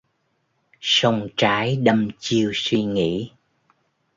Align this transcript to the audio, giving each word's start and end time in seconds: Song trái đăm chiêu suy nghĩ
Song 0.81 1.27
trái 1.37 1.75
đăm 1.75 2.07
chiêu 2.19 2.51
suy 2.53 2.83
nghĩ 2.83 3.31